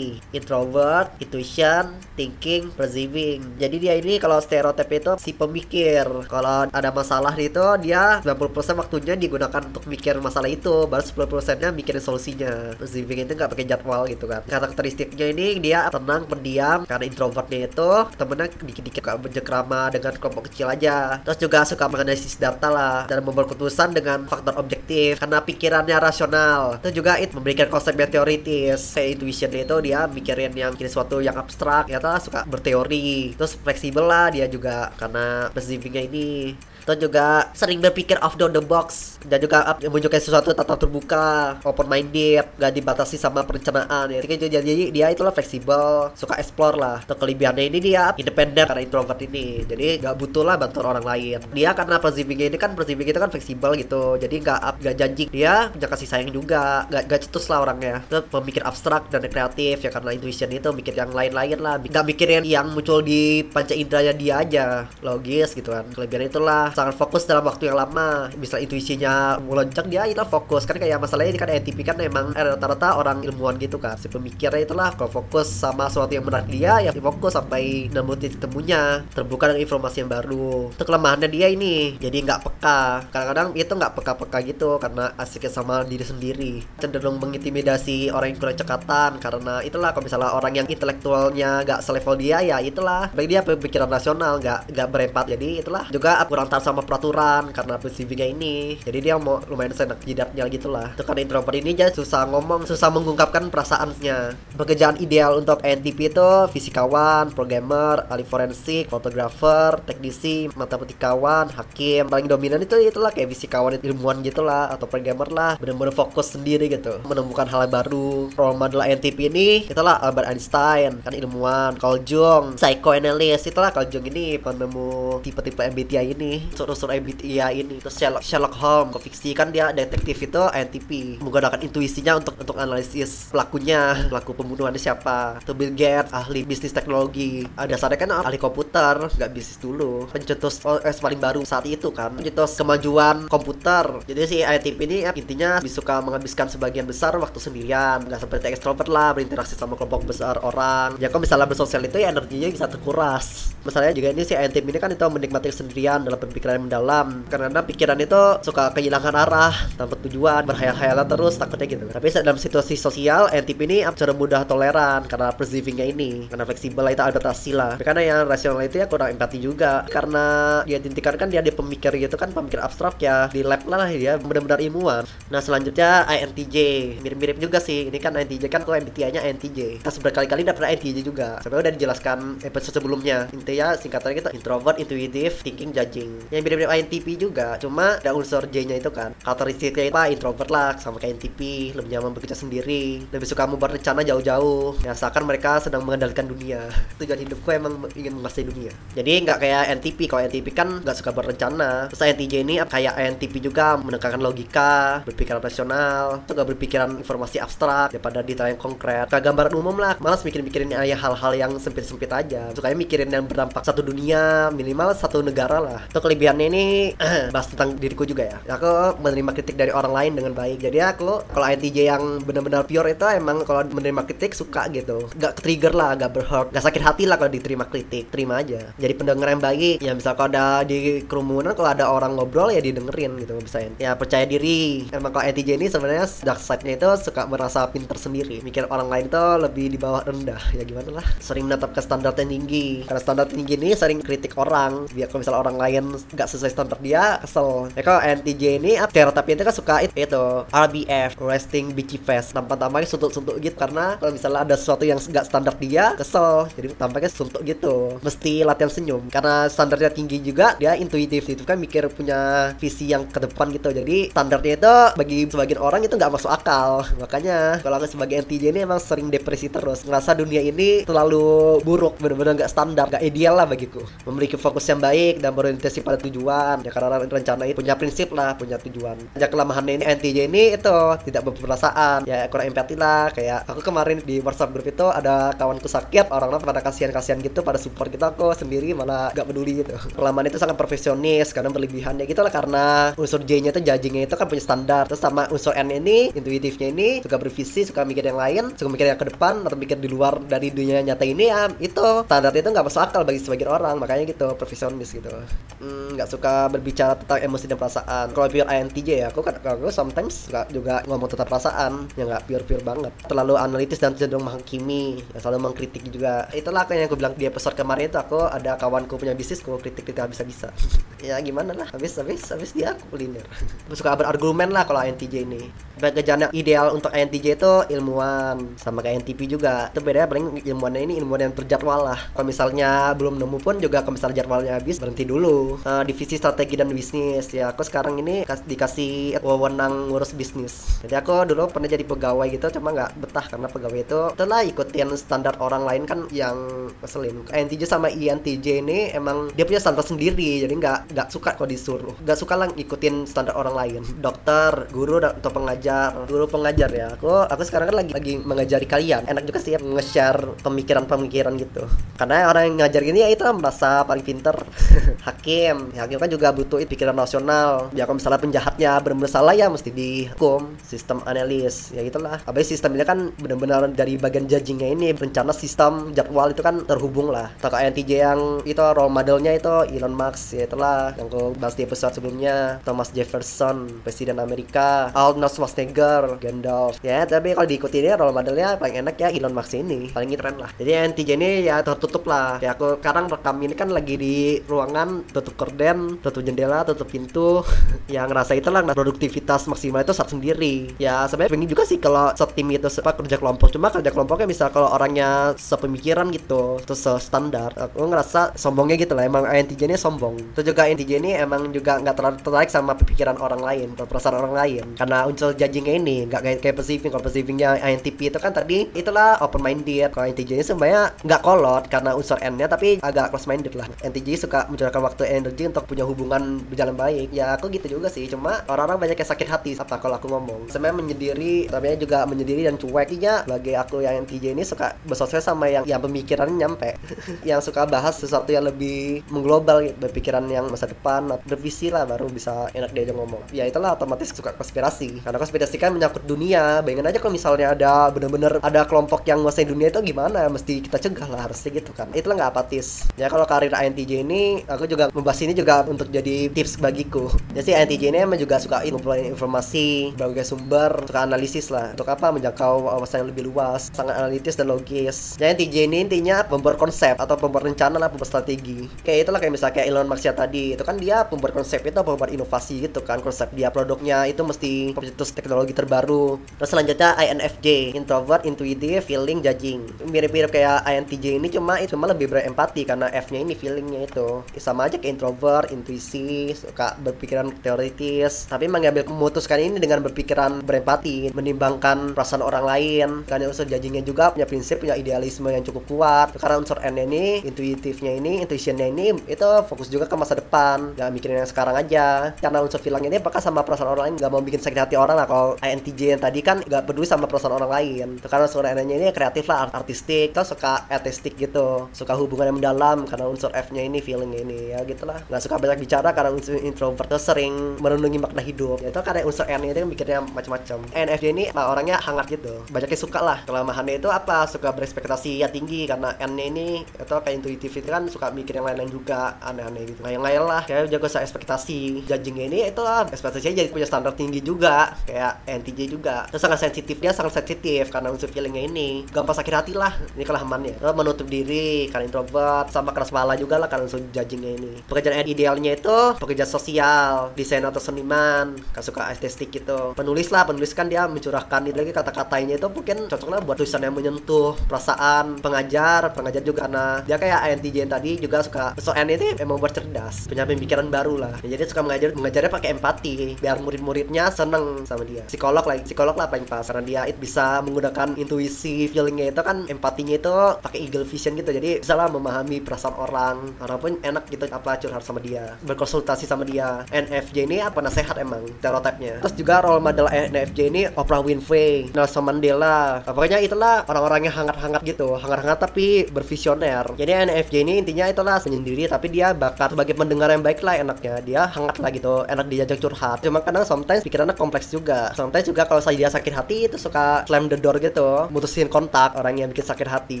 introvert, 0.34 1.14
intuition, 1.22 1.94
thinking, 2.18 2.74
perceiving. 2.74 3.54
Jadi 3.54 3.78
dia 3.78 3.94
ini 3.94 4.18
kalau 4.18 4.42
stereotip 4.42 4.90
itu 4.90 5.14
si 5.22 5.30
pemikir. 5.30 6.10
Kalau 6.26 6.66
ada 6.66 6.90
masalah 6.90 7.30
itu 7.38 7.62
dia 7.86 8.18
90% 8.26 8.74
waktunya 8.74 9.14
digunakan 9.14 9.62
untuk 9.62 9.86
mikir 9.86 10.18
masalah 10.18 10.50
itu, 10.50 10.90
baru 10.90 11.06
10% 11.06 11.62
nya 11.62 11.70
mikirin 11.70 12.02
solusinya. 12.02 12.74
Perceiving 12.82 13.30
itu 13.30 13.38
nggak 13.38 13.54
pakai 13.54 13.66
jadwal 13.70 14.10
gitu 14.10 14.26
kan. 14.26 14.42
Karakteristiknya 14.42 15.30
ini 15.30 15.62
dia 15.62 15.86
tenang, 15.86 16.26
pendiam 16.26 16.82
karena 16.82 17.06
introvertnya 17.06 17.70
itu 17.70 17.90
temennya 18.18 18.50
dikit-dikit 18.58 19.02
gak 19.06 19.22
berjekrama 19.52 19.92
dengan 19.92 20.12
kelompok 20.16 20.48
kecil 20.48 20.66
aja. 20.72 21.20
Terus 21.20 21.38
juga 21.38 21.58
suka 21.68 21.84
menganalisis 21.92 22.40
data 22.40 22.72
lah 22.72 23.04
dan 23.04 23.20
membuat 23.20 23.52
keputusan 23.52 23.92
dengan 23.92 24.24
faktor 24.24 24.56
objektif 24.56 25.20
karena 25.20 25.44
pikirannya 25.44 25.96
rasional. 26.00 26.80
Itu 26.80 27.04
juga 27.04 27.20
it 27.20 27.36
memberikan 27.36 27.68
konsep 27.68 27.92
yang 27.92 28.08
teoritis 28.08 28.96
kayak 28.96 29.20
intuition 29.20 29.52
itu 29.52 29.76
dia 29.84 30.08
mikirin 30.08 30.56
yang 30.56 30.72
kini 30.72 30.88
suatu 30.88 31.20
yang 31.20 31.36
abstrak 31.36 31.92
ya 31.92 32.00
suka 32.16 32.48
berteori. 32.48 33.36
Terus 33.36 33.60
fleksibel 33.60 34.08
lah 34.08 34.32
dia 34.32 34.48
juga 34.48 34.88
karena 34.96 35.52
perceivingnya 35.52 36.02
ini 36.08 36.56
Terus 36.82 36.98
juga 36.98 37.50
sering 37.54 37.78
berpikir 37.78 38.18
off 38.18 38.34
the 38.34 38.62
box 38.62 39.18
dan 39.22 39.38
juga 39.38 39.78
menunjukkan 39.78 40.20
sesuatu 40.20 40.50
tetap 40.50 40.76
terbuka, 40.78 41.58
open 41.62 41.86
minded, 41.86 42.44
gak 42.58 42.72
dibatasi 42.74 43.14
sama 43.14 43.46
perencanaan 43.46 44.10
ya. 44.10 44.18
Jadi, 44.22 44.50
jadi 44.50 44.72
dia 44.90 45.06
itulah 45.14 45.30
fleksibel, 45.30 46.10
suka 46.18 46.34
explore 46.38 46.76
lah. 46.76 46.98
Atau 47.06 47.18
kelebihannya 47.18 47.70
ini 47.70 47.78
dia 47.78 48.10
independen 48.18 48.66
karena 48.66 48.82
introvert 48.82 49.20
ini. 49.22 49.62
Jadi 49.62 50.02
gak 50.02 50.14
butuh 50.18 50.42
lah 50.42 50.58
bantuan 50.58 50.98
orang 50.98 51.06
lain. 51.06 51.38
Dia 51.54 51.70
karena 51.72 52.02
perceiving 52.02 52.50
ini 52.50 52.58
kan 52.58 52.74
perceiving 52.74 53.06
itu 53.06 53.20
kan 53.22 53.30
fleksibel 53.30 53.70
gitu. 53.78 54.18
Jadi 54.18 54.36
gak 54.42 54.60
up, 54.60 54.74
gak 54.82 54.96
janji. 54.98 55.30
Dia 55.30 55.70
punya 55.70 55.86
kasih 55.86 56.08
sayang 56.10 56.34
juga, 56.34 56.86
gak, 56.90 57.06
gak 57.06 57.20
cetus 57.28 57.46
lah 57.46 57.62
orangnya. 57.62 58.02
Itu 58.10 58.26
pemikir 58.26 58.66
abstrak 58.66 59.06
dan 59.12 59.22
kreatif 59.30 59.86
ya 59.86 59.90
karena 59.94 60.10
intuition 60.16 60.50
itu 60.50 60.68
mikir 60.74 60.98
yang 60.98 61.14
lain-lain 61.14 61.58
lah. 61.62 61.78
Gak 61.78 62.04
mikirin 62.06 62.42
yang 62.42 62.74
muncul 62.74 63.04
di 63.04 63.46
panca 63.46 63.76
inderanya 63.76 64.14
dia 64.16 64.34
aja. 64.42 64.66
Logis 65.04 65.54
gitu 65.54 65.70
kan. 65.70 65.86
Kelebihan 65.94 66.26
itulah 66.26 66.71
sangat 66.72 66.94
fokus 66.96 67.24
dalam 67.28 67.44
waktu 67.44 67.70
yang 67.70 67.78
lama. 67.78 68.32
Bisa 68.34 68.58
intuisinya 68.58 69.38
melonjak 69.38 69.86
dia 69.88 70.08
itu 70.08 70.20
fokus. 70.26 70.64
Kan 70.64 70.80
kayak 70.80 70.98
masalahnya 70.98 71.36
ini 71.36 71.40
kan 71.40 71.50
NTP 71.52 71.78
kan 71.84 71.96
emang 72.00 72.32
rata-rata 72.32 72.98
orang 72.98 73.22
ilmuwan 73.24 73.56
gitu 73.60 73.76
kan. 73.78 73.96
Si 73.96 74.08
pemikirnya 74.08 74.64
itulah 74.64 74.92
kalau 74.96 75.10
fokus 75.12 75.48
sama 75.48 75.86
sesuatu 75.88 76.12
yang 76.12 76.24
menarik 76.24 76.48
dia 76.48 76.80
ya 76.80 76.90
fokus 76.92 77.34
sampai 77.34 77.90
nemu 77.90 78.12
titik 78.16 78.38
temunya 78.38 79.02
terbuka 79.12 79.50
dengan 79.50 79.62
informasi 79.64 79.96
yang 80.04 80.10
baru. 80.10 80.72
Itu 80.72 80.84
kelemahannya 80.86 81.28
dia 81.28 81.50
ini. 81.50 81.98
Jadi 81.98 82.16
nggak 82.24 82.40
peka. 82.46 83.10
Kadang-kadang 83.10 83.48
itu 83.58 83.72
nggak 83.72 83.92
peka-peka 83.98 84.38
gitu 84.46 84.70
karena 84.78 85.12
asiknya 85.18 85.50
sama 85.50 85.82
diri 85.84 86.04
sendiri. 86.06 86.52
Cenderung 86.78 87.18
mengintimidasi 87.18 88.10
orang 88.14 88.32
yang 88.32 88.38
kurang 88.38 88.56
cekatan 88.58 89.10
karena 89.18 89.54
itulah 89.66 89.90
kalau 89.92 90.04
misalnya 90.06 90.30
orang 90.32 90.52
yang 90.56 90.66
intelektualnya 90.70 91.66
nggak 91.66 91.80
selevel 91.82 92.14
dia 92.16 92.38
ya 92.40 92.56
itulah. 92.62 93.10
Bagi 93.12 93.28
dia 93.36 93.42
pemikiran 93.42 93.90
rasional 93.90 94.38
nggak 94.38 94.72
nggak 94.72 94.88
berempat. 94.88 95.24
Jadi 95.32 95.48
itulah 95.60 95.84
juga 95.90 96.18
kurang 96.26 96.48
sama 96.62 96.86
peraturan 96.86 97.50
karena 97.50 97.76
spesifiknya 97.76 98.30
ini. 98.30 98.78
Jadi 98.78 98.98
dia 99.02 99.18
mau 99.18 99.42
lumayan 99.50 99.74
senang 99.74 99.98
jidatnya 100.02 100.46
gitu 100.46 100.70
lah 100.70 100.92
itu 101.02 101.02
kan 101.08 101.18
introvert 101.18 101.56
ini 101.56 101.74
jadi 101.74 101.90
susah 101.90 102.28
ngomong 102.30 102.68
susah 102.68 102.88
mengungkapkan 102.94 103.50
perasaannya. 103.50 104.38
Pekerjaan 104.54 105.00
ideal 105.02 105.40
untuk 105.40 105.58
NTP 105.64 106.14
itu 106.14 106.30
fisikawan 106.54 107.34
programmer 107.34 108.06
ahli 108.06 108.22
forensik 108.22 108.86
fotografer 108.86 109.80
teknisi 109.82 110.46
matematikawan 110.54 111.50
hakim. 111.50 112.06
Paling 112.06 112.30
dominan 112.30 112.62
itu 112.62 112.78
itulah 112.78 113.10
kayak 113.10 113.34
fisikawan 113.34 113.80
ilmuwan 113.82 114.22
gitulah 114.22 114.70
atau 114.70 114.86
programmer 114.86 115.26
lah. 115.32 115.52
Benar-benar 115.58 115.90
fokus 115.90 116.36
sendiri 116.36 116.70
gitu. 116.70 117.02
Menemukan 117.02 117.48
hal 117.48 117.66
baru. 117.66 118.30
Role 118.38 118.58
model 118.60 118.84
NTP 118.84 119.32
ini 119.32 119.48
itulah 119.66 119.98
Albert 119.98 120.30
Einstein 120.30 121.02
kan 121.02 121.16
ilmuwan. 121.16 121.74
Carl 121.80 121.98
Jung 122.06 122.54
psychoanalyst. 122.54 123.48
Itulah 123.50 123.74
Carl 123.74 123.88
Jung 123.90 124.06
ini 124.06 124.38
penemu 124.38 125.18
tipe-tipe 125.24 125.66
MBTI 125.66 126.14
ini 126.14 126.51
unsur-unsur 126.52 126.92
MBTI 126.92 127.64
ini 127.64 127.80
terus 127.80 127.96
Sherlock, 127.96 128.22
Sherlock 128.22 128.54
Holmes 128.60 129.00
fiksi 129.00 129.32
kan 129.32 129.48
dia 129.48 129.72
detektif 129.72 130.20
itu 130.20 130.38
INTP 130.38 131.18
menggunakan 131.18 131.58
intuisinya 131.64 132.20
untuk 132.20 132.36
untuk 132.38 132.56
analisis 132.60 133.32
pelakunya 133.32 134.06
pelaku 134.12 134.36
pembunuhannya 134.36 134.78
siapa. 134.78 135.40
Itu 135.40 135.56
Bill 135.56 135.72
Gates 135.72 136.12
ahli 136.12 136.44
bisnis 136.44 136.76
teknologi. 136.76 137.48
Ada 137.56 137.74
dasarnya 137.74 137.98
kan 137.98 138.10
ahli 138.20 138.36
komputer 138.36 139.08
nggak 139.08 139.30
bisnis 139.32 139.58
dulu. 139.58 140.06
Pencetus 140.12 140.60
OS 140.62 141.00
paling 141.00 141.18
baru 141.18 141.40
saat 141.46 141.64
itu 141.64 141.88
kan 141.94 142.12
pencetus 142.18 142.58
kemajuan 142.58 143.26
komputer. 143.32 144.04
Jadi 144.04 144.20
si 144.28 144.36
INTP 144.42 144.78
ini 144.84 144.96
ya, 145.08 145.10
intinya 145.16 145.50
suka 145.64 146.04
menghabiskan 146.04 146.52
sebagian 146.52 146.84
besar 146.84 147.16
waktu 147.16 147.38
sendirian. 147.38 148.04
Nggak 148.04 148.20
seperti 148.28 148.44
extrovert 148.52 148.90
lah 148.90 149.14
berinteraksi 149.16 149.54
sama 149.56 149.78
kelompok 149.78 150.04
besar 150.04 150.36
orang. 150.42 151.00
Ya 151.00 151.08
kalau 151.08 151.24
misalnya 151.24 151.48
bersosial 151.48 151.80
itu 151.86 151.96
ya 151.96 152.12
energinya 152.12 152.50
bisa 152.50 152.66
terkuras. 152.68 153.54
Misalnya 153.62 153.94
juga 153.94 154.10
ini 154.10 154.26
si 154.26 154.34
INTP 154.34 154.66
ini 154.68 154.78
kan 154.82 154.90
itu 154.90 155.06
menikmati 155.06 155.48
sendirian 155.54 156.02
dalam 156.02 156.18
pemikiran 156.18 156.41
yang 156.50 156.66
mendalam. 156.66 157.22
Karena 157.30 157.62
pikiran 157.62 157.98
itu 158.02 158.22
suka 158.42 158.74
kehilangan 158.74 159.14
arah 159.14 159.54
tanpa 159.78 159.94
tujuan 160.02 160.42
berhayal-hayalan 160.42 161.06
terus 161.06 161.38
takutnya 161.38 161.66
gitu. 161.70 161.86
Tapi 161.86 162.06
dalam 162.10 162.38
situasi 162.38 162.74
sosial 162.74 163.30
NTP 163.30 163.60
ini 163.70 163.78
secara 163.86 164.10
mudah 164.16 164.42
toleran 164.42 165.06
karena 165.06 165.30
perceivingnya 165.30 165.86
ini 165.86 166.26
karena 166.26 166.42
fleksibel 166.42 166.84
itu 166.90 167.02
adaptasi 167.02 167.50
lah. 167.54 167.78
Karena 167.78 168.02
yang 168.02 168.18
rasional 168.26 168.66
itu 168.66 168.82
ya 168.82 168.86
kurang 168.90 169.14
empati 169.14 169.38
juga. 169.38 169.86
Karena 169.86 170.60
dia 170.66 170.82
tintikan 170.82 171.14
kan 171.14 171.28
dia 171.30 171.44
di 171.44 171.54
pemikir 171.54 171.94
gitu 171.94 172.18
kan 172.18 172.34
pemikir 172.34 172.58
abstrak 172.58 172.98
ya 172.98 173.30
di 173.30 173.46
lab 173.46 173.62
lah 173.70 173.86
dia 173.92 174.18
benar-benar 174.18 174.58
ilmuwan. 174.58 175.04
Nah 175.30 175.38
selanjutnya 175.38 176.08
INTJ 176.08 176.56
mirip-mirip 177.04 177.38
juga 177.38 177.62
sih 177.62 177.92
ini 177.92 177.98
kan 178.00 178.16
INTJ 178.16 178.48
kan 178.48 178.66
kok 178.66 178.74
MBTI 178.74 179.14
nya 179.14 179.22
INTJ 179.22 179.84
kita 179.84 179.90
berkali-kali 180.02 180.42
pernah 180.48 180.70
INTJ 180.72 180.98
juga. 181.04 181.38
Sebenarnya 181.44 181.62
udah 181.70 181.74
dijelaskan 181.76 182.18
episode 182.42 182.74
sebelumnya. 182.80 183.28
Intinya 183.30 183.76
singkatannya 183.76 184.14
gitu 184.18 184.30
introvert 184.32 184.76
intuitive 184.80 185.34
thinking 185.44 185.70
judging 185.70 186.10
yang 186.32 186.40
mirip-mirip 186.40 186.72
INTP 186.72 187.20
juga 187.20 187.60
cuma 187.60 188.00
ada 188.00 188.16
unsur 188.16 188.48
J-nya 188.48 188.80
itu 188.80 188.88
kan 188.88 189.12
karakteristiknya 189.20 189.92
apa 189.92 190.08
introvert 190.08 190.48
lah 190.48 190.80
sama 190.80 190.96
kayak 190.96 191.20
INTP 191.20 191.40
lebih 191.76 191.92
nyaman 191.92 192.16
bekerja 192.16 192.32
sendiri 192.32 193.04
lebih 193.12 193.28
suka 193.28 193.44
membuat 193.44 193.76
rencana 193.76 194.00
jauh-jauh 194.00 194.80
ya 194.80 194.96
seakan 194.96 195.28
mereka 195.28 195.60
sedang 195.60 195.84
mengendalikan 195.84 196.24
dunia. 196.24 196.72
Tujuan 196.98 197.20
hidupku 197.20 197.48
emang 197.52 197.84
ingin 197.92 198.16
menguasai 198.16 198.48
dunia. 198.48 198.72
Jadi 198.96 199.12
nggak 199.28 199.38
kayak 199.44 199.62
NTP 199.76 199.98
kalau 200.08 200.24
NTP 200.24 200.46
kan 200.56 200.68
nggak 200.80 200.96
suka 200.96 201.12
berencana 201.12 201.92
terus 201.92 202.00
INTJ 202.00 202.34
ini 202.48 202.54
kayak 202.64 202.96
INTP 202.96 203.44
juga 203.44 203.76
menekankan 203.76 204.24
logika 204.24 205.04
berpikiran 205.04 205.44
rasional 205.44 206.24
juga 206.24 206.48
berpikiran 206.48 206.96
informasi 207.04 207.44
abstrak 207.44 207.92
daripada 207.92 208.24
detail 208.24 208.48
yang 208.48 208.60
konkret. 208.60 209.12
Kayak 209.12 209.28
gambaran 209.28 209.52
umum 209.52 209.76
lah 209.76 210.00
malas 210.00 210.24
mikirin-mikirin 210.24 210.72
ya 210.72 210.96
hal-hal 210.96 211.32
yang 211.36 211.52
sempit-sempit 211.60 212.08
aja. 212.08 212.48
Sukanya 212.56 212.76
mikirin 212.80 213.12
yang 213.12 213.28
berdampak 213.28 213.60
satu 213.60 213.84
dunia 213.84 214.48
minimal 214.48 214.96
satu 214.96 215.20
negara 215.20 215.60
lah. 215.60 215.80
Itu 215.92 216.00
kelebihannya 216.22 216.46
ini 216.54 216.64
bahas 217.34 217.50
tentang 217.50 217.74
diriku 217.74 218.06
juga 218.06 218.30
ya. 218.30 218.38
Aku 218.54 219.02
menerima 219.02 219.34
kritik 219.34 219.58
dari 219.58 219.74
orang 219.74 219.90
lain 219.90 220.12
dengan 220.14 220.32
baik. 220.38 220.62
Jadi 220.62 220.78
aku 220.78 221.26
kalau 221.34 221.46
INTJ 221.50 221.78
yang 221.90 222.22
benar-benar 222.22 222.62
pure 222.62 222.94
itu 222.94 223.02
emang 223.10 223.42
kalau 223.42 223.66
menerima 223.66 224.06
kritik 224.06 224.30
suka 224.38 224.70
gitu. 224.70 225.10
Gak 225.18 225.42
trigger 225.42 225.74
lah 225.74 225.98
gak 225.98 226.14
berhurt 226.14 226.54
gak 226.54 226.62
sakit 226.62 226.82
hati 226.86 227.10
lah 227.10 227.18
kalau 227.18 227.34
diterima 227.34 227.66
kritik. 227.66 228.14
Terima 228.14 228.38
aja. 228.38 228.70
Jadi 228.78 228.92
pendengar 228.94 229.34
yang 229.34 229.42
baik 229.42 229.82
ya 229.82 229.98
misal 229.98 230.14
kalau 230.14 230.30
ada 230.30 230.62
di 230.62 231.02
kerumunan 231.10 231.58
kalau 231.58 231.74
ada 231.74 231.90
orang 231.90 232.14
ngobrol 232.14 232.54
ya 232.54 232.62
didengerin 232.62 233.18
gitu 233.18 233.42
bisa 233.42 233.66
ya 233.82 233.98
percaya 233.98 234.22
diri. 234.22 234.86
Emang 234.94 235.10
kalau 235.10 235.26
INTJ 235.26 235.58
ini 235.58 235.66
sebenarnya 235.66 236.06
dark 236.22 236.38
side-nya 236.38 236.78
itu 236.78 236.88
suka 237.02 237.26
merasa 237.26 237.66
pinter 237.66 237.98
sendiri. 237.98 238.38
Mikir 238.46 238.70
orang 238.70 238.86
lain 238.86 239.10
tuh 239.10 239.42
lebih 239.42 239.74
di 239.74 239.78
bawah 239.80 240.06
rendah. 240.06 240.54
Ya 240.54 240.62
gimana 240.62 241.02
lah. 241.02 241.06
Sering 241.18 241.50
menetapkan 241.50 241.82
standar 241.82 242.14
yang 242.14 242.30
tinggi. 242.30 242.86
Karena 242.86 243.00
standar 243.02 243.26
tinggi 243.26 243.58
ini 243.58 243.74
sering 243.74 243.98
kritik 243.98 244.38
orang. 244.38 244.86
Biar 244.94 245.10
kalau 245.10 245.26
misalnya 245.26 245.40
orang 245.42 245.58
lain 245.58 245.84
gak 246.14 246.28
sesuai 246.28 246.52
standar 246.52 246.78
dia 246.78 247.18
kesel. 247.24 247.72
Ya 247.72 247.82
kalau 247.82 248.00
NTJ 248.04 248.42
ini 248.60 248.72
stereotipnya 248.78 249.34
itu 249.40 249.44
kan 249.48 249.54
suka 249.56 249.74
itu, 249.82 249.92
itu 249.96 250.24
RBF 250.52 251.10
resting 251.18 251.72
bitchy 251.72 251.98
face. 251.98 252.36
Tampak 252.36 252.60
tampaknya 252.60 252.88
suntuk-suntuk 252.92 253.40
gitu 253.40 253.56
karena 253.56 253.96
kalau 253.96 254.12
misalnya 254.12 254.44
ada 254.44 254.54
sesuatu 254.54 254.84
yang 254.84 255.00
gak 255.00 255.26
standar 255.26 255.56
dia 255.56 255.96
kesel. 255.96 256.46
Jadi 256.54 256.76
tampaknya 256.76 257.10
suntuk 257.10 257.42
gitu. 257.42 257.98
Mesti 258.04 258.44
latihan 258.46 258.70
senyum. 258.70 259.02
Karena 259.08 259.48
standarnya 259.48 259.90
tinggi 259.90 260.22
juga 260.22 260.54
dia 260.60 260.76
intuitif. 260.76 261.26
Itu 261.26 261.42
kan 261.48 261.56
mikir 261.58 261.88
punya 261.90 262.52
visi 262.60 262.92
yang 262.92 263.08
ke 263.08 263.18
depan 263.18 263.50
gitu. 263.50 263.72
Jadi 263.72 264.12
standarnya 264.12 264.54
itu 264.60 264.74
bagi 264.94 265.18
sebagian 265.26 265.60
orang 265.60 265.80
itu 265.82 265.96
nggak 265.96 266.12
masuk 266.12 266.30
akal. 266.30 266.84
Makanya 267.00 267.64
kalau 267.64 267.80
aku 267.80 267.88
sebagai 267.88 268.22
NTJ 268.22 268.52
ini 268.52 268.60
emang 268.62 268.78
sering 268.78 269.08
depresi 269.08 269.48
terus. 269.48 269.82
Ngerasa 269.82 270.14
dunia 270.14 270.44
ini 270.44 270.84
terlalu 270.84 271.58
buruk 271.64 271.96
bener-bener 271.98 272.36
nggak 272.36 272.52
standar 272.52 272.86
nggak 272.92 273.02
ideal 273.02 273.32
ideal 273.32 273.38
lah 273.38 273.46
bagiku. 273.46 273.86
Memiliki 274.02 274.34
fokus 274.34 274.66
yang 274.66 274.82
baik 274.82 275.22
dan 275.22 275.30
berorientasi 275.30 275.80
pada 275.92 276.08
tujuan. 276.08 276.56
Ya 276.64 276.70
karena 276.72 276.96
rencana 277.04 277.44
itu 277.44 277.60
punya 277.60 277.76
prinsip 277.76 278.08
lah 278.16 278.32
punya 278.32 278.56
tujuan. 278.56 278.96
Ya 279.12 279.28
kelemahan 279.28 279.68
ini 279.68 279.84
NTJ 279.84 280.18
ini 280.32 280.56
itu 280.56 280.76
tidak 281.04 281.22
berperasaan. 281.28 282.08
Ya 282.08 282.24
kurang 282.32 282.48
empati 282.48 282.74
lah. 282.80 283.12
Kayak 283.12 283.44
aku 283.44 283.60
kemarin 283.60 284.00
di 284.00 284.24
WhatsApp 284.24 284.56
grup 284.56 284.64
itu 284.64 284.86
ada 284.88 285.36
kawanku 285.36 285.68
sakit 285.68 286.08
orang-orang 286.08 286.40
pada 286.40 286.60
kasihan-kasihan 286.64 287.20
gitu 287.20 287.44
pada 287.44 287.60
support 287.60 287.92
gitu. 287.92 288.00
Aku 288.08 288.32
sendiri 288.32 288.72
malah 288.72 289.12
gak 289.12 289.28
peduli 289.28 289.60
gitu. 289.60 289.76
Kelemahan 289.92 290.32
itu 290.32 290.40
sangat 290.40 290.56
profesionis 290.56 291.28
karena 291.36 291.52
berlebihan 291.52 292.00
ya 292.00 292.08
gitu 292.08 292.24
lah 292.24 292.32
karena 292.32 292.64
unsur 292.96 293.20
J 293.20 293.44
nya 293.44 293.50
itu 293.52 293.60
judgingnya 293.60 294.08
itu 294.08 294.16
kan 294.16 294.26
punya 294.30 294.42
standar. 294.42 294.88
Terus 294.88 295.02
sama 295.02 295.28
unsur 295.28 295.52
N 295.52 295.68
ini 295.68 296.08
intuitifnya 296.14 296.72
ini 296.72 296.88
suka 297.04 297.20
bervisi 297.20 297.68
suka 297.68 297.84
mikir 297.84 298.06
yang 298.08 298.16
lain 298.16 298.54
suka 298.56 298.70
mikir 298.70 298.86
yang 298.88 299.00
ke 299.00 299.12
depan 299.12 299.44
atau 299.44 299.58
mikir 299.58 299.76
di 299.76 299.90
luar 299.90 300.22
dari 300.24 300.48
dunia 300.54 300.80
nyata 300.80 301.04
ini 301.04 301.28
ya 301.28 301.50
itu 301.58 301.84
standar 302.06 302.32
itu 302.32 302.48
nggak 302.48 302.64
masuk 302.64 302.80
akal 302.80 303.02
bagi 303.02 303.20
sebagian 303.20 303.50
orang. 303.50 303.76
Makanya 303.76 304.04
gitu 304.08 304.32
profesionis 304.38 304.94
gitu. 304.94 305.10
Hmm, 305.58 305.81
nggak 305.98 306.08
suka 306.08 306.46
berbicara 306.52 306.94
tentang 306.98 307.18
emosi 307.22 307.44
dan 307.50 307.58
perasaan. 307.58 308.06
Kalau 308.14 308.26
pure 308.30 308.48
INTJ 308.48 308.88
ya 309.02 309.06
aku 309.10 309.20
kan 309.20 309.38
aku 309.38 309.68
sometimes 309.68 310.30
nggak 310.30 310.46
juga 310.54 310.74
ngomong 310.86 311.08
tentang 311.10 311.28
perasaan. 311.28 311.72
Yang 311.98 312.06
nggak 312.14 312.24
pure 312.28 312.44
pure 312.46 312.64
banget. 312.64 312.92
Terlalu 313.06 313.34
analitis 313.38 313.78
dan 313.82 313.98
cenderung 313.98 314.26
menghakimi 314.26 315.02
ya, 315.12 315.18
selalu 315.18 315.50
mengkritik 315.50 315.82
juga. 315.90 316.30
Itulah 316.30 316.64
kayak 316.66 316.78
yang 316.78 316.88
aku 316.90 316.96
bilang 316.98 317.14
di 317.18 317.24
episode 317.26 317.54
kemarin 317.58 317.90
itu 317.90 317.98
aku 317.98 318.22
ada 318.22 318.54
kawanku 318.54 318.94
punya 318.96 319.16
bisnis 319.16 319.42
aku 319.42 319.58
kritik 319.58 319.88
kritik 319.88 320.06
bisa 320.12 320.22
bisa 320.22 320.48
ya 321.06 321.18
gimana 321.18 321.50
lah 321.56 321.66
habis 321.74 321.98
habis 321.98 322.22
habis 322.30 322.54
dia 322.54 322.74
aku 322.74 322.96
kuliner. 322.96 323.26
Suka 323.78 323.98
berargumen 323.98 324.52
lah 324.54 324.68
kalau 324.68 324.80
INTJ 324.84 325.26
ini. 325.26 325.50
Gejala 325.82 326.30
ideal 326.30 326.70
untuk 326.70 326.94
INTJ 326.94 327.26
itu 327.34 327.52
ilmuwan 327.74 328.54
sama 328.54 328.84
kayak 328.84 329.02
NTP 329.02 329.34
juga. 329.34 329.72
Itu 329.74 329.82
bedanya 329.82 330.06
paling 330.06 330.46
ilmuwan 330.46 330.78
ini 330.78 331.00
ilmuwan 331.02 331.26
yang 331.30 331.34
terjadwal 331.34 331.90
lah. 331.90 331.98
Kalau 332.14 332.26
misalnya 332.26 332.94
belum 332.94 333.18
nemu 333.18 333.38
pun 333.42 333.58
juga 333.58 333.82
kalau 333.82 333.98
misalnya 333.98 334.22
jadwalnya 334.22 334.58
habis 334.60 334.78
berhenti 334.78 335.02
dulu 335.02 335.58
uh, 335.72 335.82
divisi 335.86 336.20
strategi 336.20 336.60
dan 336.60 336.68
bisnis. 336.68 337.32
Ya 337.32 337.48
aku 337.48 337.64
sekarang 337.64 337.96
ini 338.00 338.28
dikasih 338.28 339.22
wewenang 339.24 339.88
ngurus 339.88 340.12
bisnis. 340.12 340.80
Jadi 340.84 340.94
aku 340.98 341.24
dulu 341.24 341.48
pernah 341.48 341.68
jadi 341.70 341.84
pegawai 341.86 342.26
gitu 342.28 342.60
cuma 342.60 342.74
nggak 342.76 342.90
betah 343.00 343.26
karena 343.26 343.48
pegawai 343.48 343.80
itu 343.80 344.00
setelah 344.12 344.40
ikutin 344.44 344.88
standar 344.98 345.34
orang 345.40 345.64
lain 345.64 345.82
kan 345.88 346.04
yang 346.12 346.36
ngeselin. 346.84 347.24
INTJ 347.32 347.62
sama 347.64 347.88
INTJ 347.88 348.46
ini 348.60 348.78
emang 348.92 349.32
dia 349.32 349.48
punya 349.48 349.62
standar 349.62 349.86
sendiri 349.86 350.44
jadi 350.44 350.52
nggak 350.52 350.78
nggak 350.92 351.08
suka 351.08 351.38
kalau 351.38 351.48
disuruh. 351.48 351.94
Nggak 352.04 352.18
suka 352.18 352.34
lah 352.36 352.48
ikutin 352.52 353.08
standar 353.08 353.38
orang 353.38 353.54
lain. 353.56 353.82
Dokter 354.02 354.68
guru 354.74 355.00
atau 355.00 355.30
pengajar. 355.32 355.94
Guru 356.06 356.28
pengajar 356.28 356.68
ya 356.68 356.92
aku 356.94 357.24
aku 357.24 357.42
sekarang 357.46 357.72
kan 357.72 357.76
lagi 357.84 357.92
lagi 357.94 358.14
mengajari 358.20 358.66
kalian. 358.68 359.08
Enak 359.08 359.24
juga 359.24 359.38
sih 359.40 359.54
ya 359.56 359.60
nge-share 359.62 360.42
pemikiran-pemikiran 360.42 361.32
gitu. 361.38 361.64
Karena 361.96 362.28
orang 362.28 362.52
yang 362.52 362.56
ngajar 362.66 362.82
gini 362.82 363.00
ya 363.00 363.08
itu 363.08 363.24
merasa 363.32 363.86
paling 363.86 364.04
pinter. 364.04 364.34
Hakim 365.06 365.61
ya, 365.70 365.86
hakim 365.86 366.02
kan 366.02 366.10
juga 366.10 366.34
butuh 366.34 366.58
pikiran 366.66 366.96
nasional 366.96 367.70
ya 367.76 367.86
kalau 367.86 368.02
misalnya 368.02 368.20
penjahatnya 368.20 368.70
benar-benar 368.82 369.12
salah 369.12 369.34
ya 369.36 369.46
mesti 369.46 369.70
dihukum. 369.70 370.58
Sistem 370.64 371.04
analis 371.06 371.70
ya 371.70 371.84
itulah 371.84 372.18
Tapi 372.24 372.40
sistemnya 372.42 372.82
kan 372.82 373.12
benar-benar 373.20 373.70
dari 373.70 374.00
bagian 374.00 374.26
judgingnya 374.26 374.72
ini 374.72 374.96
rencana 374.96 375.30
sistem 375.36 375.92
jadwal 375.92 376.32
itu 376.32 376.40
kan 376.40 376.64
terhubung 376.64 377.12
lah. 377.12 377.30
Atau 377.38 377.54
INTJ 377.54 377.90
yang 377.92 378.20
itu 378.48 378.62
role 378.62 378.90
modelnya 378.92 379.36
itu 379.36 379.52
Elon 379.70 379.94
Musk 379.94 380.38
ya 380.38 380.48
itulah 380.48 380.96
yang 380.96 381.06
aku 381.12 381.36
bahas 381.36 381.54
di 381.54 381.62
episode 381.68 381.92
sebelumnya 381.92 382.58
Thomas 382.64 382.90
Jefferson 382.90 383.68
presiden 383.84 384.18
Amerika 384.18 384.90
Arnold 384.96 385.32
Schwarzenegger 385.32 386.16
Gandalf. 386.18 386.80
Ya 386.80 387.04
tapi 387.04 387.36
kalau 387.36 387.48
diikuti 387.48 387.84
ini 387.84 387.92
role 387.92 388.14
modelnya 388.14 388.56
paling 388.56 388.80
enak 388.86 388.96
ya 388.96 389.08
Elon 389.12 389.34
Musk 389.36 389.54
ini. 389.58 389.92
Paling 389.92 390.14
keren 390.16 390.36
lah. 390.38 390.50
Jadi 390.56 390.70
NTJ 390.72 391.10
ini 391.18 391.30
ya 391.44 391.60
tertutup 391.60 392.06
lah. 392.08 392.38
Ya 392.40 392.54
aku 392.54 392.78
sekarang 392.78 393.10
rekam 393.10 393.36
ini 393.42 393.54
kan 393.58 393.68
lagi 393.68 393.98
di 393.98 394.38
ruangan 394.46 395.04
tutup 395.10 395.34
korden 395.52 396.00
tutup 396.00 396.24
jendela 396.24 396.64
tutup 396.64 396.88
pintu. 396.88 397.44
Yang 397.92 398.06
ngerasa 398.08 398.32
itu 398.40 398.48
lah 398.48 398.64
produktivitas 398.72 399.44
maksimal 399.44 399.84
itu 399.84 399.92
saat 399.92 400.08
sendiri. 400.08 400.72
Ya 400.80 401.04
sebenarnya 401.04 401.36
pengen 401.36 401.48
juga 401.52 401.68
sih 401.68 401.76
kalau 401.76 402.08
setim 402.16 402.48
itu 402.48 402.72
apa 402.80 402.96
kerja 402.96 403.16
kelompok. 403.20 403.52
Cuma 403.52 403.68
kerja 403.68 403.92
kelompoknya 403.92 404.24
misal 404.24 404.48
kalau 404.48 404.72
orangnya 404.72 405.36
sepemikiran 405.36 406.08
gitu 406.16 406.56
terus 406.64 406.88
standar 407.04 407.52
aku 407.60 407.84
ngerasa 407.84 408.32
sombongnya 408.40 408.80
gitu 408.80 408.96
lah. 408.96 409.04
Emang 409.04 409.28
INTJ 409.28 409.68
ini 409.68 409.76
sombong. 409.76 410.32
Itu 410.32 410.40
juga 410.40 410.64
INTJ 410.64 410.90
ini 411.04 411.10
emang 411.20 411.52
juga 411.52 411.76
nggak 411.76 411.94
terlalu 411.94 412.16
tertarik 412.24 412.50
sama 412.50 412.72
pemikiran 412.72 413.20
orang 413.20 413.44
lain 413.44 413.68
perasaan 413.76 414.16
orang 414.16 414.32
lain. 414.32 414.64
Karena 414.80 415.04
unsur 415.04 415.36
judgingnya 415.36 415.74
ini 415.76 415.96
nggak 416.08 416.22
kayak 416.24 416.38
kayak 416.40 416.56
Pacific 416.56 416.88
kalau 416.88 417.04
Pacificnya 417.04 417.60
INTP 417.60 418.08
itu 418.08 418.18
kan 418.22 418.32
tadi 418.32 418.72
itulah 418.72 419.20
open 419.20 419.44
minded 419.44 419.92
kalau 419.92 420.08
INTJ 420.08 420.30
ini 420.40 420.44
sebenarnya 420.46 420.96
nggak 421.04 421.20
kolot 421.20 421.68
karena 421.68 421.92
unsur 421.92 422.16
N 422.22 422.40
nya 422.40 422.48
tapi 422.48 422.80
agak 422.80 423.12
close 423.12 423.28
minded 423.28 423.52
lah. 423.52 423.68
INTJ 423.84 424.08
suka 424.16 424.46
mencurahkan 424.48 424.80
waktu 424.80 425.02
energi 425.10 425.41
untuk 425.48 425.64
punya 425.68 425.84
hubungan 425.86 426.42
berjalan 426.46 426.76
baik. 426.76 427.08
Ya 427.14 427.34
aku 427.36 427.48
gitu 427.52 427.78
juga 427.78 427.88
sih. 427.88 428.06
Cuma 428.08 428.42
orang-orang 428.46 428.88
banyak 428.88 428.98
yang 428.98 429.10
sakit 429.10 429.28
hati 429.28 429.50
apa 429.58 429.78
kalau 429.78 429.96
aku 429.98 430.08
ngomong. 430.10 430.50
Sebenarnya 430.50 430.76
menyendiri 430.82 431.50
tapi 431.50 431.74
juga 431.78 432.04
menyendiri 432.08 432.46
dan 432.46 432.56
cuek. 432.58 432.88
Iya 432.92 433.24
bagi 433.26 433.56
aku 433.56 433.80
yang 433.82 434.04
INTJ 434.04 434.36
ini 434.36 434.44
suka 434.44 434.76
bersosial 434.84 435.22
sama 435.22 435.48
yang 435.48 435.64
yang 435.66 435.80
pemikirannya 435.80 436.36
nyampe. 436.36 436.74
Yang 437.28 437.52
suka 437.52 437.64
bahas 437.68 437.94
sesuatu 437.96 438.34
yang 438.34 438.44
lebih 438.44 439.06
mengglobal 439.08 439.62
gitu 439.62 439.78
berpikiran 439.78 440.26
yang 440.26 440.50
masa 440.50 440.66
depan 440.66 441.06
bervisi 441.22 441.70
lah 441.70 441.86
baru 441.86 442.10
bisa 442.10 442.50
enak 442.50 442.74
diajak 442.74 442.96
ngomong. 442.96 443.30
Ya 443.30 443.46
itulah 443.46 443.74
otomatis 443.74 444.10
suka 444.10 444.34
konspirasi. 444.34 445.02
Karena 445.02 445.18
konspirasi 445.18 445.56
kan 445.56 445.74
menyangkut 445.74 446.04
dunia. 446.04 446.60
Bayangin 446.66 446.88
aja 446.90 446.98
kalau 446.98 447.14
misalnya 447.14 447.54
ada 447.54 447.90
bener-bener 447.94 448.42
ada 448.42 448.60
kelompok 448.66 449.06
yang 449.06 449.22
menguasai 449.22 449.46
dunia 449.46 449.70
itu 449.70 449.80
gimana? 449.82 450.26
Mesti 450.28 450.66
kita 450.66 450.78
cegah 450.78 451.08
lah 451.08 451.30
harusnya 451.30 451.50
gitu 451.54 451.70
kan. 451.74 451.88
Itulah 451.94 452.14
nggak 452.18 452.30
apatis. 452.34 452.86
Ya 452.98 453.06
kalau 453.06 453.24
karir 453.24 453.52
INTJ 453.52 454.02
ini 454.02 454.42
aku 454.46 454.66
juga 454.66 454.88
membahas 454.90 455.20
ini 455.24 455.31
juga 455.36 455.66
untuk 455.68 455.92
jadi 455.92 456.32
tips 456.32 456.56
bagiku. 456.62 457.12
Jadi 457.36 457.52
INTJ 457.52 457.92
ini 457.92 457.98
emang 458.00 458.16
juga 458.16 458.40
suka 458.40 458.64
ngumpulin 458.64 459.12
informasi 459.12 459.92
berbagai 459.98 460.24
sumber 460.24 460.88
suka 460.88 461.00
analisis 461.04 461.52
lah. 461.52 461.76
Untuk 461.76 461.88
apa 461.92 462.08
menjangkau 462.08 462.72
wawasan 462.72 463.04
yang 463.04 463.08
lebih 463.12 463.24
luas 463.28 463.68
sangat 463.74 464.00
analitis 464.00 464.34
dan 464.40 464.48
logis. 464.48 465.20
Jadi 465.20 465.44
INTJ 465.44 465.56
ini 465.68 465.78
intinya 465.84 466.24
membuat 466.32 466.56
konsep 466.56 466.96
atau 466.96 467.20
membuat 467.20 467.44
rencana 467.44 467.76
lah 467.76 467.92
membuat 467.92 468.08
strategi. 468.08 468.72
Kayak 468.80 469.08
itulah 469.08 469.20
kayak 469.20 469.32
misalnya 469.36 469.54
kayak 469.60 469.68
Elon 469.68 469.88
Musk 469.90 470.08
tadi. 470.16 470.44
Itu 470.56 470.64
kan 470.64 470.80
dia 470.80 471.04
pembuat 471.04 471.36
konsep 471.36 471.60
itu 471.60 471.76
pembuat 471.76 472.08
inovasi 472.08 472.64
gitu 472.64 472.80
kan. 472.80 473.04
Konsep 473.04 473.28
dia 473.36 473.52
produknya 473.52 474.08
itu 474.08 474.24
mesti 474.24 474.72
teknologi 475.12 475.42
teknologi 475.42 475.54
terbaru. 475.56 476.06
Terus 476.38 476.50
selanjutnya 476.50 476.94
INFJ, 476.98 477.46
introvert, 477.74 478.22
intuitive, 478.28 478.84
feeling, 478.84 479.18
judging. 479.24 479.66
Mirip-mirip 479.88 480.30
kayak 480.30 480.62
INTJ 480.62 481.18
ini 481.18 481.28
cuma 481.32 481.58
cuma 481.66 481.90
lebih 481.90 482.12
berempati 482.12 482.62
karena 482.62 482.92
F-nya 482.92 483.24
ini 483.24 483.34
feelingnya 483.34 483.88
itu. 483.90 484.22
Sama 484.38 484.68
aja 484.68 484.78
kayak 484.78 484.98
introvert, 484.98 485.21
intuisi, 485.50 486.34
suka 486.34 486.74
berpikiran 486.82 487.30
teoritis, 487.40 488.26
tapi 488.26 488.50
mengambil 488.50 488.82
memutuskan 488.90 489.38
ini 489.38 489.62
dengan 489.62 489.80
berpikiran 489.84 490.42
berempati, 490.42 491.14
menimbangkan 491.14 491.94
perasaan 491.94 492.22
orang 492.24 492.44
lain. 492.44 492.88
Karena 493.06 493.30
unsur 493.30 493.46
judgingnya 493.46 493.86
juga 493.86 494.10
punya 494.10 494.26
prinsip, 494.26 494.62
punya 494.62 494.74
idealisme 494.74 495.30
yang 495.30 495.46
cukup 495.46 495.62
kuat. 495.68 496.08
Karena 496.18 496.42
unsur 496.42 496.58
N 496.62 496.76
ini, 496.82 497.22
intuitifnya 497.22 497.94
ini, 497.94 498.22
intuitionnya 498.26 498.66
ini 498.66 498.94
itu 499.06 499.28
fokus 499.46 499.70
juga 499.70 499.86
ke 499.86 499.94
masa 499.94 500.18
depan, 500.18 500.74
gak 500.74 500.90
mikirin 500.90 501.22
yang 501.22 501.30
sekarang 501.30 501.54
aja. 501.54 502.12
Karena 502.18 502.42
unsur 502.42 502.58
feelingnya 502.58 502.90
ini 502.92 502.98
apakah 502.98 503.22
sama 503.22 503.46
perasaan 503.46 503.70
orang 503.72 503.92
lain, 503.92 503.94
gak 504.00 504.10
mau 504.10 504.22
bikin 504.22 504.40
sakit 504.42 504.58
hati 504.58 504.74
orang 504.74 504.98
lah. 504.98 505.06
Kalau 505.06 505.38
INTJ 505.38 505.98
yang 505.98 506.02
tadi 506.02 506.20
kan 506.24 506.42
gak 506.42 506.66
peduli 506.66 506.86
sama 506.88 507.06
perasaan 507.06 507.38
orang 507.38 507.50
lain. 507.50 507.88
Karena 508.02 508.26
unsur 508.26 508.42
N 508.42 508.58
ini 508.66 508.90
kreatif 508.90 509.28
lah 509.30 509.50
artistik. 509.52 510.14
Terus 510.14 510.32
suka 510.32 510.66
artistik 510.66 511.14
gitu. 511.18 511.68
Suka 511.70 511.94
hubungan 511.94 512.32
yang 512.32 512.38
mendalam. 512.40 512.84
Karena 512.88 513.06
unsur 513.06 513.30
F 513.34 513.52
nya 513.52 513.62
ini 513.62 513.78
feeling 513.84 514.12
ini. 514.14 514.54
Ya 514.56 514.64
gitulah 514.64 514.98
nggak 515.12 515.28
suka 515.28 515.36
banyak 515.36 515.60
bicara 515.60 515.92
karena 515.92 516.08
unsur 516.08 516.40
introvert 516.40 516.88
terus 516.88 517.04
sering 517.04 517.60
merenungi 517.60 518.00
makna 518.00 518.24
hidup. 518.24 518.64
Ya 518.64 518.72
itu 518.72 518.80
karena 518.80 519.04
unsur 519.04 519.28
N 519.28 519.44
itu 519.44 519.60
kan 519.60 519.68
mikirnya 519.68 519.98
macam-macam. 520.00 520.58
NFJ 520.72 521.04
ini 521.12 521.24
nah, 521.36 521.52
orangnya 521.52 521.76
hangat 521.76 522.08
gitu. 522.08 522.40
Banyaknya 522.48 522.78
suka 522.80 523.04
lah. 523.04 523.18
Kelemahannya 523.28 523.76
itu 523.76 523.92
apa? 523.92 524.24
Suka 524.24 524.56
berekspektasi 524.56 525.20
ya 525.20 525.28
tinggi 525.28 525.68
karena 525.68 525.92
N 526.00 526.16
ini 526.16 526.64
itu 526.64 526.94
kayak 526.96 527.12
intuitif 527.12 527.52
itu 527.52 527.68
kan 527.68 527.84
suka 527.92 528.08
mikir 528.08 528.40
yang 528.40 528.48
lain-lain 528.48 528.72
juga 528.72 529.20
aneh-aneh 529.20 529.68
gitu. 529.68 529.84
Kayak 529.84 530.00
lain 530.00 530.22
lah. 530.24 530.42
Kayak 530.48 530.72
jago 530.72 530.88
saya 530.88 531.04
ekspektasi 531.04 531.84
judging 531.84 532.16
ini 532.16 532.48
itu 532.48 532.60
lah 532.64 532.88
ekspektasinya 532.88 533.44
jadi 533.44 533.50
punya 533.52 533.68
standar 533.68 533.92
tinggi 533.92 534.24
juga. 534.24 534.72
Kayak 534.88 535.28
NTJ 535.28 535.60
juga. 535.68 536.08
Terus 536.08 536.24
sangat 536.24 536.40
sensitif 536.40 536.80
dia 536.80 536.96
sangat 536.96 537.20
sensitif 537.20 537.68
karena 537.68 537.92
unsur 537.92 538.08
feelingnya 538.08 538.48
ini. 538.48 538.88
Gampang 538.88 539.12
sakit 539.12 539.34
hati 539.36 539.52
lah 539.52 539.76
ini 539.92 540.08
kelemahannya. 540.08 540.56
Menutup 540.72 541.04
diri 541.04 541.68
karena 541.68 541.84
introvert 541.84 542.48
sama 542.48 542.72
keras 542.72 542.88
kepala 542.88 543.12
juga 543.20 543.36
lah 543.36 543.52
karena 543.52 543.68
unsur 543.68 543.84
judgingnya 543.92 544.40
ini. 544.40 544.52
Pekerjaan 544.64 544.91
idealnya 545.00 545.56
itu 545.56 545.96
pekerja 545.96 546.28
sosial 546.28 547.16
desain 547.16 547.42
atau 547.42 547.58
seniman 547.58 548.36
kan 548.52 548.62
suka 548.62 548.92
estetik 548.92 549.32
gitu. 549.32 549.72
Penulis 549.72 550.12
lah 550.12 550.28
penulis 550.28 550.52
kan 550.52 550.68
dia 550.68 550.84
mencurahkan 550.84 551.48
itu 551.48 551.56
lagi 551.56 551.72
kata-katanya 551.72 552.36
itu 552.36 552.48
mungkin 552.52 552.86
cocoknya 552.92 553.24
buat 553.24 553.36
tulisan 553.40 553.64
yang 553.64 553.72
menyentuh 553.72 554.36
perasaan 554.46 555.18
pengajar 555.22 555.94
pengajar 555.96 556.22
juga 556.22 556.44
karena 556.44 556.82
dia 556.84 556.96
kayak 556.98 557.20
INTJ 557.32 557.56
tadi 557.70 557.90
juga 557.96 558.18
suka 558.20 558.44
soal 558.58 558.84
ini 558.84 559.16
emang 559.16 559.38
buat 559.38 559.54
cerdas 559.54 560.10
punya 560.10 560.28
pemikiran 560.28 560.68
baru 560.68 561.00
lah. 561.00 561.14
Jadi 561.22 561.48
suka 561.48 561.62
mengajar 561.64 561.94
mengajarnya 561.94 562.30
pakai 562.30 562.50
empati 562.52 563.16
biar 563.22 563.38
murid-muridnya 563.40 564.10
seneng 564.10 564.66
sama 564.66 564.84
dia. 564.84 565.06
Psikolog 565.06 565.44
lah 565.46 565.56
psikolog 565.62 565.94
lah 565.96 566.10
paling 566.10 566.26
pas 566.26 566.44
karena 566.44 566.62
dia 566.62 566.80
itu 566.90 566.98
bisa 566.98 567.40
menggunakan 567.40 567.94
intuisi 567.96 568.66
feelingnya 568.68 569.14
itu 569.14 569.22
kan 569.22 569.46
empatinya 569.46 569.94
itu 569.96 570.14
pakai 570.42 570.58
eagle 570.60 570.84
vision 570.84 571.14
gitu. 571.14 571.30
Jadi 571.30 571.62
bisa 571.62 571.78
lah 571.78 571.88
memahami 571.88 572.42
perasaan 572.42 572.74
orang 572.76 573.16
orang 573.40 573.58
pun 573.58 573.72
enak 573.80 574.04
gitu 574.10 574.26
apa 574.28 574.58
curhat 574.58 574.81
sama 574.82 574.98
dia 574.98 575.38
berkonsultasi 575.42 576.04
sama 576.08 576.26
dia. 576.26 576.64
NFJ 576.70 577.28
ini 577.28 577.38
apa 577.42 577.62
nasehat 577.62 577.98
emang 578.00 578.24
stereotipnya. 578.40 579.02
Terus 579.04 579.14
juga 579.14 579.44
role 579.44 579.62
model 579.62 579.86
NFJ 579.88 580.38
ini 580.48 580.62
Oprah 580.74 581.04
Winfrey 581.04 581.70
Nelson 581.70 582.02
Mandela. 582.02 582.80
Pokoknya 582.86 583.22
itulah 583.22 583.62
orang-orang 583.68 584.08
yang 584.08 584.14
hangat-hangat 584.16 584.62
gitu 584.64 584.96
hangat-hangat 584.96 585.38
tapi 585.38 585.86
bervisioner. 585.90 586.64
Jadi 586.74 586.90
NFJ 587.12 587.34
ini 587.44 587.54
intinya 587.60 587.86
itulah 587.86 588.16
sendiri 588.18 588.66
tapi 588.66 588.88
dia 588.88 589.12
bakat 589.12 589.52
sebagai 589.52 589.76
pendengar 589.76 590.08
yang 590.10 590.24
baik 590.24 590.40
lah 590.40 590.58
enaknya. 590.58 590.98
Dia 591.04 591.22
hangat 591.28 591.60
lah 591.60 591.70
gitu 591.70 592.02
enak 592.08 592.26
diajak 592.26 592.58
curhat. 592.58 593.04
Cuma 593.04 593.20
kadang 593.20 593.44
sometimes 593.44 593.84
pikirannya 593.84 594.16
kompleks 594.16 594.50
juga. 594.50 594.90
Sometimes 594.96 595.28
juga 595.28 595.46
kalau 595.46 595.60
saya 595.60 595.76
dia 595.76 595.90
sakit 595.92 596.14
hati 596.14 596.36
itu 596.48 596.56
suka 596.56 597.04
slam 597.06 597.28
the 597.28 597.38
door 597.38 597.58
gitu 597.60 598.08
mutusin 598.08 598.48
kontak 598.48 598.96
orang 598.96 599.18
yang 599.20 599.28
bikin 599.30 599.46
sakit 599.46 599.68
hati. 599.68 600.00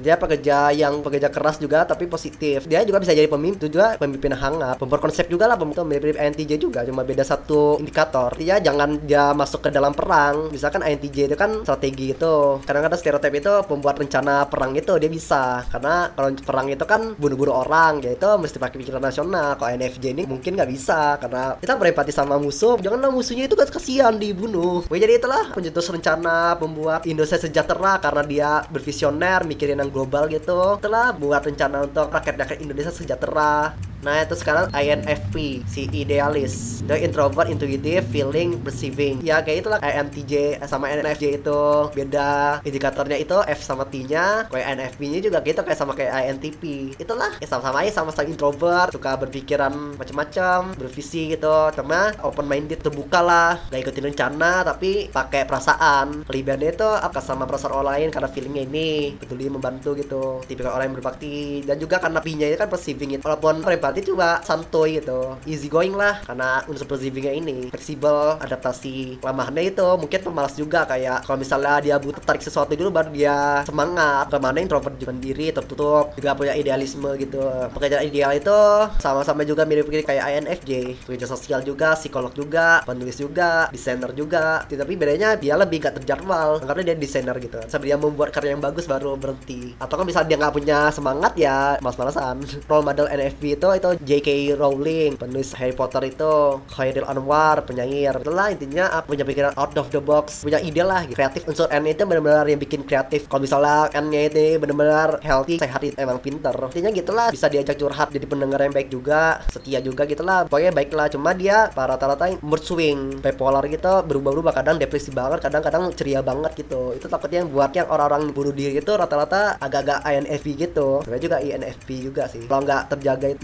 Dia 0.00 0.16
pekerja 0.16 0.72
yang 0.72 1.04
pekerja 1.04 1.28
keras 1.28 1.60
juga 1.60 1.84
tapi 1.84 2.08
positif. 2.08 2.64
Dia 2.66 2.82
juga 2.82 3.02
bisa 3.02 3.12
jadi 3.12 3.28
pemimpin 3.28 3.68
juga 3.68 3.94
pemimpin 4.00 4.32
hangat 4.32 4.47
pembuat 4.80 5.00
konsep 5.04 5.28
juga 5.28 5.44
lah 5.44 5.60
pemimpin 5.60 5.84
mirip 5.84 6.16
INTJ 6.16 6.56
juga 6.56 6.86
cuma 6.86 7.04
beda 7.04 7.26
satu 7.26 7.76
indikator. 7.82 8.32
Dia 8.38 8.62
jangan 8.62 9.02
dia 9.04 9.36
masuk 9.36 9.66
ke 9.66 9.70
dalam 9.74 9.92
perang. 9.92 10.48
Misalkan 10.54 10.80
INTJ 10.80 11.28
itu 11.32 11.36
kan 11.36 11.66
strategi 11.66 12.16
itu. 12.16 12.62
Kadang-kadang 12.64 12.98
stereotip 12.98 13.34
itu 13.34 13.52
pembuat 13.68 13.98
rencana 13.98 14.48
perang 14.48 14.72
itu 14.78 14.94
dia 14.96 15.10
bisa. 15.10 15.64
Karena 15.68 16.08
kalau 16.14 16.30
perang 16.38 16.66
itu 16.72 16.84
kan 16.88 17.18
bunuh-bunuh 17.18 17.54
orang 17.66 18.00
ya 18.00 18.14
itu 18.14 18.28
mesti 18.38 18.56
pakai 18.56 18.76
pikiran 18.78 19.02
nasional 19.02 19.58
kalau 19.58 19.70
INFJ 19.74 20.04
ini 20.14 20.22
mungkin 20.24 20.54
nggak 20.56 20.70
bisa 20.70 21.18
karena 21.18 21.58
kita 21.60 21.74
berempati 21.76 22.12
sama 22.14 22.38
musuh. 22.38 22.78
Janganlah 22.78 23.10
musuhnya 23.12 23.50
itu 23.50 23.56
kasihan 23.58 24.14
dibunuh. 24.16 24.86
Oke, 24.86 24.98
jadi 25.00 25.18
itulah 25.18 25.50
pencetus 25.52 25.90
rencana 25.90 26.54
pembuat 26.56 27.04
Indonesia 27.04 27.40
sejahtera 27.40 27.98
karena 27.98 28.22
dia 28.24 28.50
bervisioner 28.68 29.42
mikirin 29.44 29.80
yang 29.80 29.90
global 29.90 30.28
gitu. 30.28 30.76
Telah 30.78 31.12
buat 31.16 31.42
rencana 31.42 31.88
untuk 31.88 32.12
rakyat-rakyat 32.12 32.60
Indonesia 32.62 32.92
sejahtera 32.92 33.72
Nah 34.02 34.22
itu 34.22 34.34
sekarang 34.38 34.70
INFP 34.70 35.66
si 35.66 35.90
idealis. 35.90 36.86
The 36.86 37.02
introvert 37.02 37.50
intuitive 37.50 38.06
feeling 38.10 38.62
perceiving. 38.62 39.18
Ya 39.26 39.42
kayak 39.42 39.66
itulah 39.66 39.78
INTJ 39.82 40.62
sama 40.70 40.90
INFJ 40.92 41.42
itu. 41.42 41.62
Beda 41.94 42.62
indikatornya 42.62 43.18
itu 43.18 43.34
F 43.48 43.60
sama 43.64 43.84
T 43.88 44.06
nya 44.06 44.46
Kayak 44.50 44.66
INFP 44.76 45.00
nya 45.10 45.18
juga 45.22 45.38
gitu 45.42 45.60
kayak 45.62 45.78
sama 45.78 45.92
kayak 45.96 46.12
INTP 46.30 46.94
Itulah 46.98 47.38
ya 47.42 47.46
sama-sama 47.50 47.82
aja 47.82 47.92
sama-sama 47.92 48.30
introvert. 48.30 48.90
Suka 48.94 49.18
berpikiran 49.18 49.98
macam-macam 49.98 50.78
Bervisi 50.78 51.34
gitu. 51.34 51.56
Cuma 51.74 52.14
open 52.22 52.46
minded 52.46 52.78
terbuka 52.82 53.20
lah. 53.20 53.58
Gak 53.70 53.82
ikutin 53.82 54.14
rencana 54.14 54.62
tapi 54.62 55.10
pakai 55.10 55.42
perasaan. 55.44 56.22
Kelebihannya 56.28 56.70
itu 56.70 56.88
apa? 56.88 57.18
Sama 57.18 57.44
perasaan 57.44 57.74
orang 57.74 57.88
lain 57.98 58.08
karena 58.14 58.28
feelingnya 58.30 58.62
ini. 58.64 59.18
Peduli 59.18 59.50
membantu 59.50 59.98
gitu. 59.98 60.40
Tipikal 60.46 60.78
orang 60.78 60.94
yang 60.94 60.96
berbakti. 61.02 61.66
Dan 61.66 61.76
juga 61.82 61.98
karena 61.98 62.22
P 62.22 62.38
nya 62.38 62.46
itu 62.46 62.58
kan 62.58 62.70
perceiving 62.70 63.18
itu 63.18 63.24
Walaupun 63.26 63.60
berarti 63.90 64.12
coba 64.12 64.40
santuy 64.44 65.00
gitu. 65.00 65.34
Easy 65.48 65.66
going 65.72 65.96
lah 65.96 66.20
karena 66.24 66.62
unsur 66.68 66.86
perceivingnya 66.86 67.34
ini. 67.34 67.58
Fleksibel 67.72 68.36
adaptasi 68.38 69.20
lemahnya 69.24 69.62
itu. 69.64 69.88
Mungkin 69.98 70.20
pemalas 70.20 70.54
juga 70.54 70.84
kayak 70.84 71.24
kalau 71.24 71.38
misalnya 71.40 71.80
dia 71.80 71.96
butuh 71.96 72.20
tarik 72.22 72.44
sesuatu 72.44 72.76
dulu 72.76 72.92
baru 72.92 73.10
dia 73.10 73.64
semangat. 73.64 74.28
Ke 74.28 74.38
mana 74.38 74.58
introvert 74.60 74.94
juga 75.00 75.12
sendiri 75.12 75.50
tertutup. 75.50 76.12
Juga 76.14 76.36
punya 76.36 76.54
idealisme 76.54 77.08
gitu. 77.16 77.40
Pekerjaan 77.74 78.04
ideal 78.04 78.32
itu 78.36 78.58
sama-sama 79.00 79.42
juga 79.42 79.64
mirip-mirip 79.64 80.04
kayak 80.04 80.44
INFJ 80.44 81.00
pekerja 81.08 81.26
sosial 81.26 81.60
juga 81.64 81.96
psikolog 81.96 82.30
juga 82.36 82.84
penulis 82.84 83.16
juga 83.16 83.72
desainer 83.72 84.12
juga. 84.12 84.62
Tapi 84.68 84.94
bedanya 84.94 85.34
dia 85.34 85.58
lebih 85.58 85.82
gak 85.82 86.02
terjadwal 86.02 86.60
karena 86.62 86.92
dia 86.92 86.96
desainer 86.96 87.36
gitu. 87.40 87.58
Sampai 87.66 87.90
dia 87.90 87.98
membuat 87.98 88.30
karya 88.30 88.54
yang 88.54 88.62
bagus 88.62 88.84
baru 88.84 89.16
berhenti. 89.16 89.74
Atau 89.80 89.96
kan 89.98 90.04
misalnya 90.06 90.28
dia 90.28 90.38
nggak 90.38 90.54
punya 90.54 90.78
semangat 90.92 91.32
ya 91.34 91.80
malas-malasan. 91.80 92.44
Role 92.70 92.84
model 92.84 93.06
NFP 93.08 93.58
itu 93.58 93.68
itu 93.78 93.90
J.K. 94.02 94.58
Rowling 94.58 95.16
penulis 95.16 95.54
Harry 95.54 95.72
Potter 95.72 96.02
itu 96.10 96.58
Khairil 96.74 97.06
Anwar 97.06 97.62
penyair. 97.64 98.18
Itulah 98.18 98.50
intinya 98.50 98.90
ah, 98.90 99.02
punya 99.06 99.22
pikiran 99.22 99.54
out 99.54 99.72
of 99.78 99.88
the 99.94 100.02
box 100.02 100.42
punya 100.42 100.58
ide 100.60 100.82
lah 100.82 101.06
gitu. 101.06 101.16
kreatif 101.18 101.46
unsur 101.46 101.70
N 101.70 101.86
itu 101.86 102.02
benar-benar 102.04 102.46
yang 102.50 102.60
bikin 102.60 102.82
kreatif. 102.84 103.30
Kalau 103.30 103.42
misalnya 103.42 103.90
N-nya 103.94 104.20
itu 104.28 104.58
benar-benar 104.58 105.22
healthy 105.22 105.58
sehat 105.62 105.80
itu 105.86 105.96
emang 105.98 106.18
pinter. 106.18 106.54
Intinya 106.70 106.90
gitulah 106.92 107.26
bisa 107.30 107.46
diajak 107.46 107.78
curhat 107.78 108.10
jadi 108.10 108.26
pendengar 108.26 108.60
yang 108.62 108.74
baik 108.74 108.90
juga 108.90 109.42
setia 109.48 109.78
juga 109.78 110.04
gitulah. 110.04 110.46
Pokoknya 110.50 110.72
baik 110.74 110.90
lah 110.92 111.06
cuma 111.10 111.32
dia 111.32 111.70
para 111.72 111.94
rata-rata 111.94 112.30
mood 112.44 112.62
swing 112.62 113.18
bipolar 113.22 113.64
gitu 113.70 114.04
berubah-ubah 114.04 114.54
kadang 114.54 114.76
depresi 114.76 115.10
banget 115.10 115.42
kadang-kadang 115.44 115.90
ceria 115.94 116.20
banget 116.20 116.54
gitu. 116.58 116.94
Itu 116.94 117.06
takutnya 117.06 117.42
yang 117.44 117.50
buat 117.50 117.70
yang 117.72 117.88
orang-orang 117.88 118.30
bunuh 118.34 118.54
diri 118.54 118.78
itu 118.78 118.92
rata-rata 118.92 119.56
agak-agak 119.60 120.04
INFP 120.04 120.46
gitu. 120.58 121.02
Sebenarnya 121.04 121.24
juga 121.24 121.38
INFP 121.40 121.88
juga 122.02 122.24
sih. 122.28 122.44
Kalau 122.46 122.62
nggak 122.64 122.82
terjaga 122.96 123.26
itu 123.30 123.42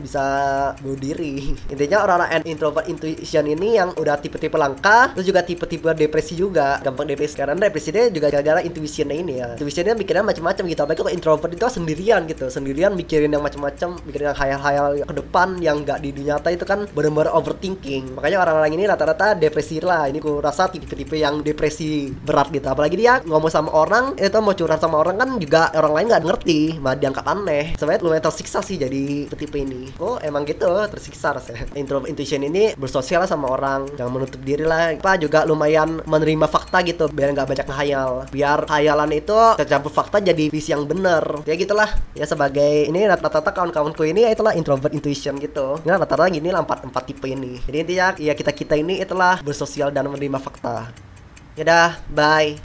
bunuh 0.85 1.00
diri. 1.00 1.57
Intinya 1.73 2.04
orang-orang 2.04 2.45
introvert 2.45 2.87
intuition 2.87 3.49
ini 3.49 3.81
yang 3.81 3.97
udah 3.97 4.21
tipe-tipe 4.21 4.54
langka 4.54 5.16
terus 5.16 5.25
juga 5.25 5.40
tipe-tipe 5.40 5.88
depresi 5.97 6.37
juga. 6.37 6.78
Gampang 6.85 7.09
depresi 7.09 7.40
karena 7.40 7.57
depresinya 7.57 8.04
juga 8.12 8.28
gara-gara 8.28 8.61
intuitionnya 8.61 9.16
ini 9.16 9.33
ya. 9.40 9.49
Intuitionnya 9.57 9.97
mikirnya 9.97 10.25
macam-macam 10.26 10.62
gitu 10.69 10.81
apalagi 10.85 11.00
kalau 11.00 11.12
introvert 11.16 11.52
itu 11.57 11.64
sendirian 11.73 12.21
gitu. 12.28 12.52
Sendirian 12.52 12.93
mikirin 12.93 13.33
yang 13.33 13.40
macam-macam 13.40 13.97
mikirin 14.04 14.28
yang 14.31 14.38
hayal-hayal 14.38 14.87
ke 15.09 15.14
depan 15.16 15.49
yang 15.64 15.81
nggak 15.81 15.99
di 16.04 16.11
dunia 16.12 16.35
nyata 16.35 16.50
itu 16.50 16.66
kan 16.66 16.90
benar-benar 16.90 17.31
overthinking. 17.31 18.19
Makanya 18.19 18.43
orang-orang 18.43 18.75
ini 18.75 18.85
rata-rata 18.90 19.38
depresi 19.38 19.78
lah. 19.78 20.11
Ini 20.11 20.19
ku 20.19 20.43
rasa 20.43 20.66
tipe-tipe 20.66 21.14
yang 21.14 21.47
depresi 21.47 22.11
berat 22.11 22.50
gitu. 22.50 22.66
Apalagi 22.66 22.99
dia 22.99 23.23
ngomong 23.23 23.52
sama 23.52 23.71
orang 23.71 24.19
itu 24.19 24.38
mau 24.43 24.52
curhat 24.52 24.83
sama 24.83 24.99
orang 24.99 25.16
kan 25.23 25.31
juga 25.38 25.71
orang 25.78 25.93
lain 25.95 26.07
nggak 26.11 26.25
ngerti 26.26 26.59
malah 26.83 26.99
dianggap 26.99 27.25
aneh. 27.31 27.78
Sebenarnya 27.78 28.02
lumayan 28.02 28.25
tersiksa 28.26 28.59
sih 28.66 28.76
jadi 28.76 29.31
tipe 29.31 29.54
ini. 29.54 29.95
Oh 30.02 30.13
emang 30.21 30.44
gitu 30.44 30.68
tersiksa 30.92 31.33
rasanya. 31.33 31.64
Intro 31.78 32.04
intuition 32.04 32.44
ini 32.44 32.76
bersosial 32.76 33.25
sama 33.25 33.49
orang 33.49 33.88
jangan 33.97 34.12
menutup 34.12 34.40
diri 34.44 34.66
lah. 34.66 34.92
Apa 34.94 35.16
juga 35.16 35.49
lumayan 35.49 36.04
menerima 36.04 36.47
fakta 36.50 36.85
gitu 36.85 37.09
biar 37.09 37.33
nggak 37.33 37.49
banyak 37.49 37.66
ngehayal. 37.66 38.11
Biar 38.28 38.68
hayalan 38.68 39.11
itu 39.16 39.38
tercampur 39.56 39.88
fakta 39.88 40.21
jadi 40.21 40.44
visi 40.52 40.76
yang 40.76 40.85
bener. 40.85 41.47
Ya 41.49 41.56
gitulah 41.56 41.88
ya 42.12 42.28
sebagai 42.28 42.92
ini 42.92 43.09
rata-rata 43.09 43.50
kawan-kawanku 43.50 44.04
ini 44.04 44.28
ya 44.28 44.30
itulah 44.37 44.52
introvert 44.52 44.92
intuition 44.92 45.40
gitu. 45.40 45.80
Nah 45.88 45.97
rata-rata 45.97 46.28
gini 46.28 46.52
lah 46.52 46.61
empat 46.61 46.85
empat 46.85 47.02
tipe 47.09 47.25
ini. 47.25 47.56
Jadi 47.64 47.76
intinya 47.80 48.09
ya 48.21 48.37
kita 48.37 48.52
kita 48.52 48.75
ini 48.76 49.00
itulah 49.00 49.40
bersosial 49.40 49.88
dan 49.88 50.12
menerima 50.12 50.37
fakta. 50.37 50.92
Ya 51.54 51.62
dah 51.62 51.90
bye 52.11 52.50